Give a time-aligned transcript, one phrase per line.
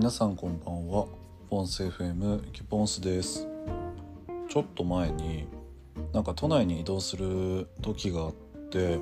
[0.00, 1.04] 皆さんこんばんは。
[1.50, 3.46] ポンス FM キポンスです。
[4.48, 5.46] ちょっと前に
[6.14, 8.32] なんか都内に移動する時があっ
[8.70, 8.98] て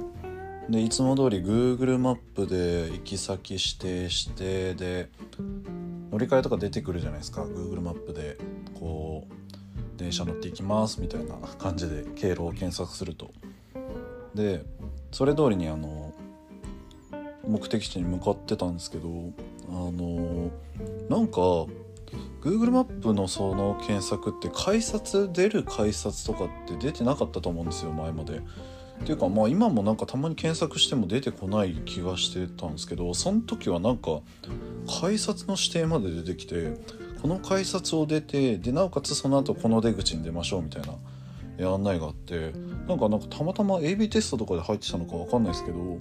[0.68, 5.08] でいつも通り Google マップで行き先指定してで
[6.10, 7.44] 乗り換えとか出てくるじゃないですか。
[7.44, 8.36] Google マップで
[8.80, 13.30] こう電車乗っていきますみたいな感じで経路を検索すると。
[14.34, 14.64] で
[15.12, 16.12] それ通りにあの
[17.46, 19.08] 目的地に向かってたんですけど
[19.68, 20.50] あの
[21.08, 21.40] なんか
[22.40, 28.38] Google マップのその検索って改札出る改札とかって出てなかったと思うんですよ前まで。
[28.38, 28.40] っ
[29.04, 34.20] ていうかまあ今もなんかたまに検索しても出てこない気がしてたんですけどその時はなんか
[35.00, 36.72] 改札の指定まで出てきて
[37.22, 42.52] この改札を出てでなおかつその後この出口に出ましょうみたいな案内があって
[42.88, 45.98] なんかなんかたまたま AB テストとかで入ってたのか分かんないですけど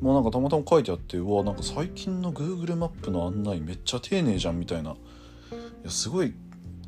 [0.00, 4.94] もうなんかたまたま書いてあってうわなんか最近の Google マップの案内めっちゃ丁寧じゃんみたいない
[5.84, 6.34] やすごい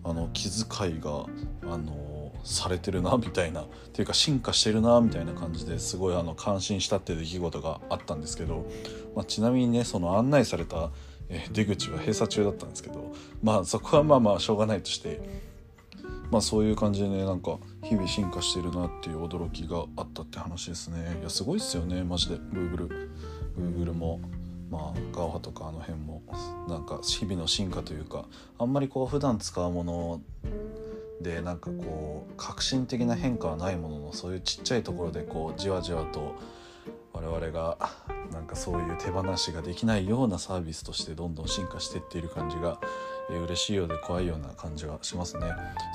[0.04, 1.26] あの気遣いが
[1.62, 8.66] あのされてるなみたいなっていうか進化してるなみたいな感じですごいあの感心したって出来事があったんですけど、
[9.16, 10.90] まあ、ちなみにねその案内された
[11.52, 15.20] 出口は閉鎖中だったんですけどまあそこはまあまあしょうがないとして
[16.30, 21.18] まあそういう感じでねなんか日々進化してるなっていう驚きがあったって話ですね。
[21.20, 22.02] いやすごいっすよね。
[22.02, 22.36] マジで。
[22.36, 23.10] Google
[23.56, 24.20] Google も
[24.70, 26.22] まあガオハとかあの辺も
[26.68, 28.26] なんか日々の進化というか
[28.58, 30.20] あんまりこう普段使うもの
[31.20, 36.34] でなんかこう革新的な変化はないもののそういうちっちゃいところでこうじわじわと
[37.12, 37.78] 我々が
[38.32, 42.78] なんかそういう手放しができないようなサービスとしてどんどん進化していっている感じが、
[43.28, 45.46] 嬉しいようで怖いような感じはしますね。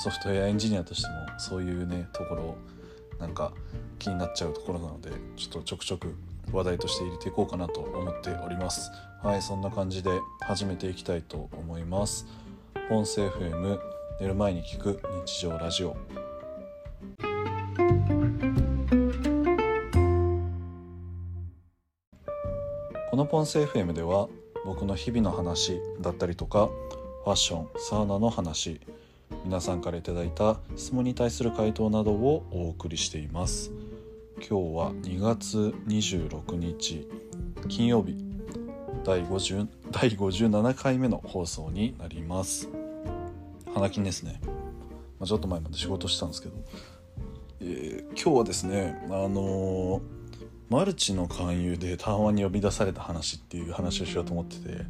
[0.03, 2.57] ソフトウェアエンジニアとしてもそういうねところ
[3.19, 3.53] なんか
[3.99, 6.15] 気になっちゃうところなのでちょっとちょくちょく
[6.51, 8.91] 話題として入れていこうかなと思っております。
[9.23, 10.09] はいそんな感じで
[10.41, 12.25] 始めていきたいと思います。
[12.89, 13.79] 音声 FM
[14.19, 15.95] 寝る前に聞く日常ラジオ。
[23.09, 24.29] このポンセ FM では
[24.65, 26.69] 僕の日々の話だったりとか
[27.23, 28.81] ファッションサウナの話。
[29.45, 33.71] 皆さんから頂いた質問に対する回答などをお送りしています。
[34.37, 37.07] 今日は2月26日
[37.69, 38.15] 金曜日。
[39.03, 42.69] 第50第57回目の放送になります。
[43.71, 44.41] 花金ですね、
[45.19, 46.55] まあ、ちょっと前まで仕事したんですけど、
[47.61, 50.01] えー、今日はですねあのー、
[50.69, 54.85] マルチの勧誘でたまに呼び出された話っていう話をしようと思ってて。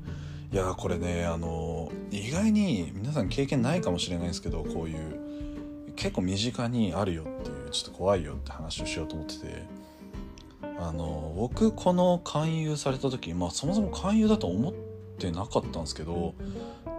[0.51, 9.63] いやこれねあの意外に皆さん経験ないかもしれないですけどこういう結構身近にあるよっていうちょっと怖いよって話をしようと思ってて
[10.77, 14.73] あの僕この勧誘された時まあそもそも勧誘だと思っ
[15.17, 16.35] てなかったんですけど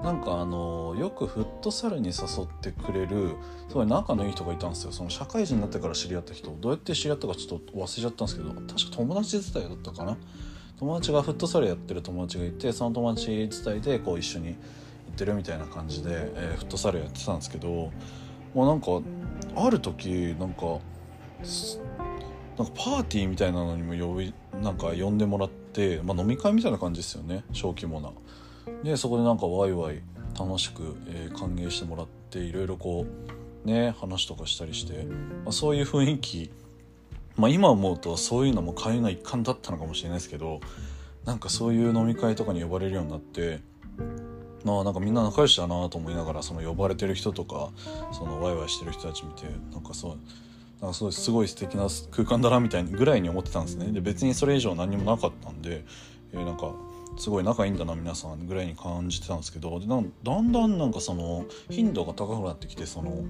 [0.02, 3.36] なんかあのよくフットサルに誘ってくれる
[3.68, 4.92] すごい仲のいい人がいたんですよ。
[4.92, 10.16] その社会人になってから知り合った人どうやって知り合ったかちょっと忘れちゃったんですけど確か友達伝いだったかな
[10.82, 14.54] 友達がフットサルやってる友達がいてその友達伝いでこう一緒に行
[15.12, 17.92] ってるみたいな感じで、えー、フットサルやってたんですけども
[18.54, 19.00] うなんか
[19.64, 20.80] ある時なんか
[22.58, 28.10] なんかパーティーみたいなのにも呼びなんか呼んでもらって、まあ、飲み会みたいな感じですよね小規模な。
[28.82, 30.02] でそこでなんかワイワイ
[30.36, 33.06] 楽しく、えー、歓迎してもらっていろいろこ
[33.64, 35.04] うね話とかしたりして、
[35.44, 36.50] まあ、そういう雰囲気
[37.36, 40.60] まあ、今思うとそういうのも会の一環だったのかもしれないですけど
[41.24, 43.60] なんかそういう飲み会とかに呼ばれるようになって
[44.64, 47.70] まあなんかみんな仲良しだなと思いながらその呼ばれてる人とか
[48.12, 50.18] そのワイワイしてる人たち見てなんかそう
[50.80, 53.92] なんかすごい素敵な空間だなみたいなぐらいに思ってたんですね。
[53.92, 55.84] で別にそれ以上何もなかったんで、
[56.32, 56.74] えー、なんか
[57.18, 63.24] すごい仲いいんだな皆さんぐらいに感じてたんですけどでだんだんなんかその頻度が高くなってきてその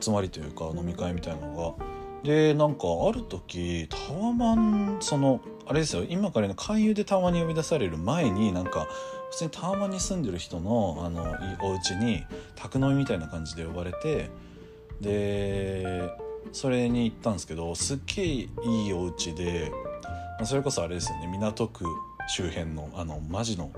[0.00, 1.84] 集まりというか飲み会みたいなのが
[2.24, 8.86] でなんかある時タワマンそのあれですよ今からの勧誘でタワマンに呼び出される前になんか
[9.30, 12.24] 普通にタワマンに住んでる人のあのお家に
[12.54, 14.30] 宅飲みみたいな感じで呼ばれて
[15.00, 16.10] で
[16.52, 18.48] それに行ったんですけどすっげえい
[18.88, 19.72] いお家で
[20.44, 21.86] それこそあれですよね港区
[22.28, 23.72] 周辺のあのマジの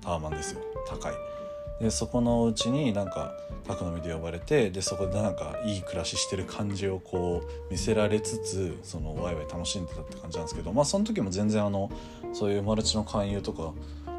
[0.00, 1.39] タワマンですよ高い。
[1.80, 3.34] でそこのうちになんか
[3.66, 11.90] 宅飲みで呼ばれてでそこでなんかいい暮らししてる感じをこう見せられつつそのワイワイ楽しんでたって感じなんですけどまあその時も全然あの
[12.32, 13.72] そういうマルチの勧誘とか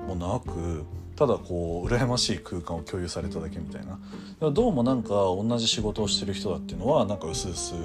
[0.08, 0.84] もなく
[1.16, 4.00] ただこう羨ましい空間を共有されただけみたいな。
[4.50, 7.76] どうもなんか同じ仕事をしてる人だっていうのはなんかうすうす、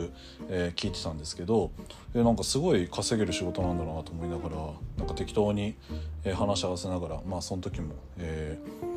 [0.49, 1.71] え、聞いてたんですけど、
[2.15, 4.57] えー、なんかすごい稼げる仕事なんだなと思いながら
[4.97, 5.77] なんか適当に、
[6.25, 8.96] えー、話し合わせながらまあその時も、えー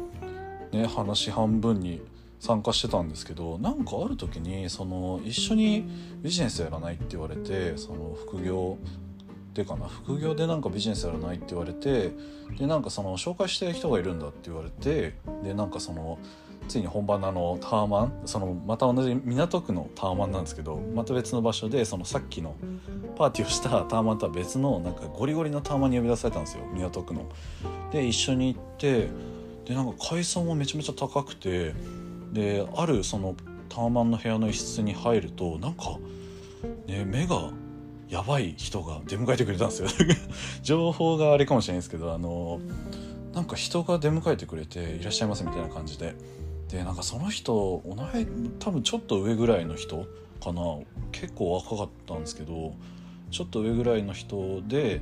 [0.72, 2.02] ね話半分に
[2.40, 5.86] 参加してたんですけどなんかある時にその一緒に
[6.22, 8.78] ビジネスやらないって言われてその副業
[9.54, 12.12] でかな副業でなんかビジネスやらないって言われて
[12.58, 16.18] でなんかその紹介してる人がいるんだって言われてでなんかその
[16.68, 22.56] ついに本番のあのタワマンそのまた同じ港区のタワマンなんですけどまた別の場所でそのさっきの
[23.18, 27.26] パーティーをしたタワマンとは別のなんかゴリゴリのタワマンに呼び出されたんですよ港区の。
[27.92, 29.10] で一緒に行って
[29.70, 31.76] でなんか階層もめちゃめちゃ高くて
[32.34, 33.36] であるその
[33.70, 36.00] タワマンの部屋の一室に入るとなんか、
[36.88, 37.52] ね、目が
[38.10, 39.90] やばい人が出迎えてくれたんですよ。
[40.64, 42.60] 情報があれかもしれないですけどあの
[43.36, 46.16] なんか人が出迎えてくれていらっしゃいませみたいな感じで。
[46.70, 48.28] でなんかその人同い
[48.60, 50.08] 多分ちょっと上ぐらいの人
[50.44, 50.62] かな。
[51.12, 52.74] 結構若かったんですけど
[53.32, 55.02] ちょっと上ぐらいの人で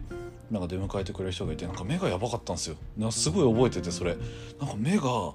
[0.51, 3.11] なんか出迎えてくれる人がいてなんか目がやばかったんですよ。
[3.11, 4.15] すごい覚えててそれ。
[4.59, 5.33] なんか目が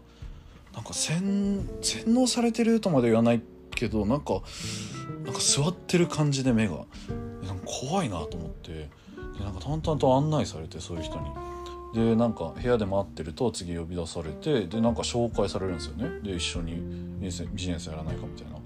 [0.75, 3.43] なんか洗洗脳されてるとまで言わない
[3.75, 4.41] けどなんか
[5.25, 6.87] なんか座ってる感じで目が。
[7.45, 8.89] なんか怖いなと思って。
[9.39, 11.31] でなんか淡々と案内されてそういう人に。
[11.95, 16.09] でなんか部屋で待ってると次呼び出されてでなんか紹介されるんですよね。
[16.23, 18.59] で一緒にビジネスやらないかみたいな。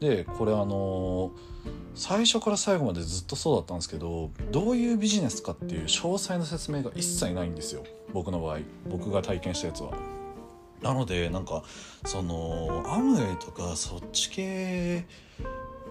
[0.00, 7.84] でこれあのー、最初から最後までずっとそうだったんですけどどういうビジネスかっていう詳細な説明が一切ないんですよ。
[8.12, 8.58] 僕の場合。
[8.88, 9.92] 僕が体験したやつは。
[10.82, 11.62] なのでなんか
[12.04, 15.06] そのアムウェイとかそっち系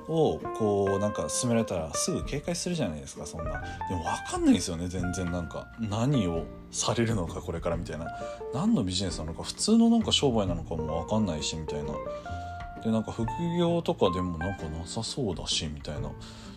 [0.08, 3.52] をこうなんか進められたらすぐ警戒するじゃないですかそんな。
[3.90, 5.32] でも分かんないですよね全然。
[5.32, 8.08] なんか何をされるのかこれからみたいな。
[8.54, 11.94] 何のビジネスなのか普通のなんか商売なのかも分かんないしみたいな。
[12.84, 13.26] でなんか副
[13.58, 16.12] 業とかでもなんかなさそうだしみたいな。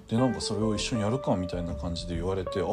[0.08, 2.64] でなんかそれを一緒にやるかみたいな感じで言われてあ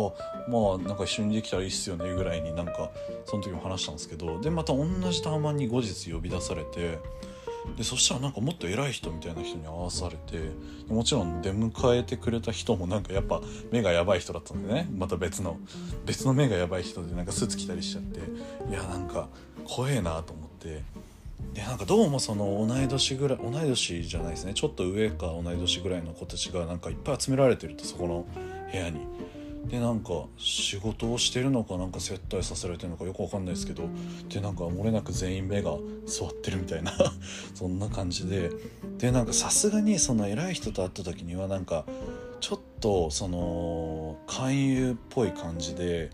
[0.47, 2.91] まあなんか一緒にできたらいいっすよねぐらいになんか
[3.25, 4.39] その時も話したんですけど。
[4.39, 6.99] でまた同じタワマンに後日呼び出されて
[7.77, 10.51] でそしたらなんかもっと偉い人みたいな人に会わされて
[10.87, 13.41] もちろん出迎えてくれた人もなんかやっぱ
[13.71, 14.87] 目がやばい人だったんでね。
[14.95, 15.57] また別の
[16.05, 18.19] 別の目がやばい人でなんかスーツ着たりしちゃって。
[18.69, 19.27] いやなんか
[19.65, 20.83] 怖えなと思って。
[21.53, 24.53] でなんかどうもその同い年ぐらい同い年じゃないですね。
[24.53, 28.25] ちょっと上か同い年ぐらいの子たちがなんかいっぱい集められてるとそこの
[28.71, 29.01] 部屋に。
[29.67, 33.83] でなんか仕事をしてるのかなんか接待させられてるのかよくわかんないですけど。
[34.29, 35.75] でなんか漏れなく全員目が
[36.05, 36.91] 座ってるみたいな。
[37.53, 38.49] そんな感じで。
[38.97, 41.85] でなんかさすがにその偉い人と会った時にはなんか
[42.39, 46.09] ちょっとその勧誘っぽい感じで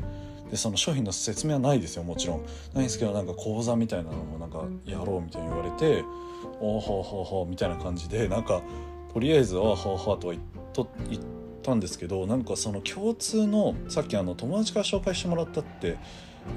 [0.51, 2.42] でその商品の説明はないですよもちろん。
[2.74, 6.04] ないんですけどなんか講座みたいなのもなんかやろうみたいに言われて
[6.60, 8.62] 「おおほうほうほう」みたいな感じでなんか
[9.13, 11.22] とりあえず「おおほうほう」とは言っと言っ
[11.62, 15.98] たんですけどなんかその共通のさっきあの友達から紹介してもらったって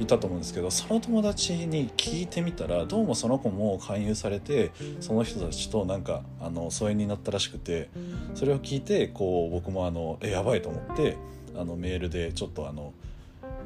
[0.00, 7.90] いたと思うんですけどその友達に聞いてみたらどうもその子も勧誘されてその人たちとなんかあの疎遠になったらしくて
[8.34, 11.16] それを聞いてこう僕もあのえやばいと思って
[11.56, 12.94] あのメールでちょっとあの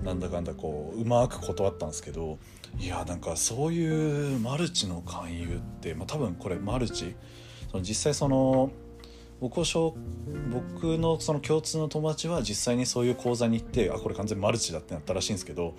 [0.05, 2.39] なんだかんだこううまく断ったんですけど
[2.79, 7.15] いやなんかそういうマルチの勧誘って、まあ、多分これマルチ
[7.71, 8.71] その実際その
[9.41, 9.97] 僕を
[10.51, 15.75] 僕のその共通の友達は実際にそういう講座に行ってあこれ完全マルチだってなったらしいんですけど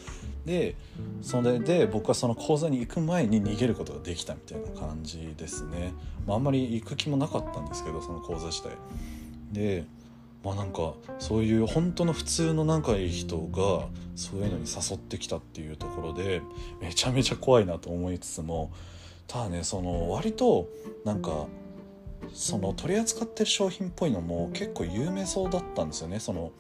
[0.46, 0.76] で
[1.24, 5.94] それで僕はその講座に行く前に逃げることができたみたいな感じですね、
[6.28, 8.72] まあ、あんまり行く気もなかったんですけどその講座自体。
[9.52, 9.86] で
[10.44, 16.42] まあなんかそういう本当の普通の仲いい人がそういうのに誘ってきたっていうところで
[16.82, 18.72] めちゃめちゃ怖いなと思いつつも
[19.28, 20.70] ただねその割と
[21.04, 21.48] なんか
[22.34, 26.20] その取り扱ってる商品っぽいのも結構有名そうだったんですよね。
[26.20, 26.52] その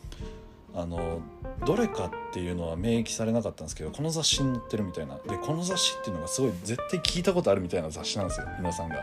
[0.75, 1.21] あの
[1.65, 5.15] どれかっていうのは明記されなかったんですけどこの雑誌に載ってるみたいな。
[5.15, 8.97] でこの雑誌っていうのがすごい絶対聞いたことあるみたいな雑誌なんですよ皆さんが。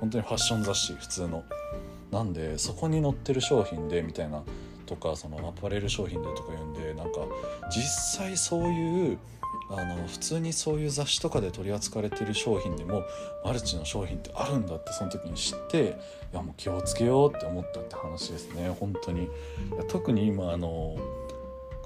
[0.00, 1.44] 本当にファッション雑誌普通の。
[2.10, 4.42] なんでそこに載ってる商品でみたいな
[4.86, 7.20] とかそのアパレル商品でとか言うんでなんか
[7.70, 7.82] 実
[8.18, 9.18] 際そういう
[9.70, 13.04] あの普通にそういう雑誌とかで取り扱われてる商品でも
[13.44, 15.96] マルチの商品ってあるんだってその時に知って
[16.32, 18.74] いやもう気をつけようって思ったって話ですね。
[18.80, 19.28] 本当に。
[19.88, 20.96] 特に今あの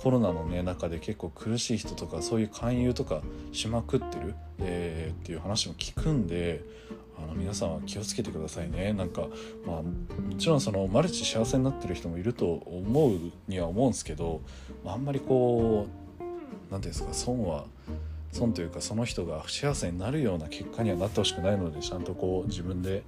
[0.04, 6.62] コロナの、ね、中で結構苦しい人とかそういう勧誘とかしまくってる、えー、っていう話も聞くんで
[7.16, 8.92] あの皆さんは気をつけてくださいね。
[8.92, 9.22] なんか
[9.66, 13.18] まあもちろんそのマルチ幸せになってる人もいると思う
[13.48, 14.42] には思うんですけど
[14.84, 15.86] あんまりこ
[16.20, 16.22] う
[16.70, 17.64] 何ていうんですか損は
[18.30, 23.04] 損というかその人が不幸せになるような結果にはなってほしくないのでちゃんとこう自分で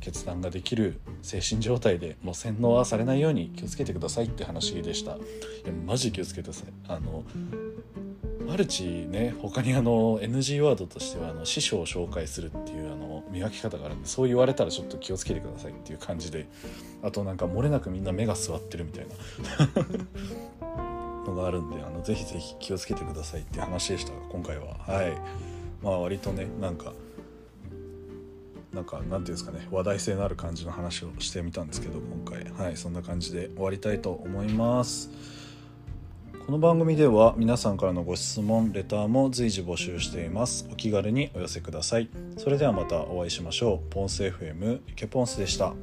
[0.00, 5.12] 決断ができる精神状態でもう洗脳はされないように気をつけてくださいって話でした。
[5.12, 6.72] いやマジ気をつけてください。
[6.88, 7.24] あの
[8.46, 16.46] マルチね他にあの NG ワードとしてはあの師匠を紹介するっていうあの見分け方があるんでそう言われたらちょっと気をつけてくださいっていう感じで。
[17.02, 19.14] あとなんか漏れなくみんな目が座ってるみたいな。
[21.26, 24.76] のがあるんであのぜひぜひ気をつけてくださいっていう話でした今回は。
[24.86, 25.12] はい。
[25.82, 26.92] まあ割とねなんか
[28.76, 32.44] なんかなんていうんですかね話題性のある感じの話をしてみたんですけど今回。
[32.52, 35.10] はいそんな感じで終わりたいと思います。
[36.44, 40.68] この番組では皆さんからのご質問レターも随時募集しています。
[40.70, 42.10] お気軽にお寄せください。
[42.36, 43.90] それではまたお会いしましょう。
[43.90, 45.74] ポンス FM イケポンスでした。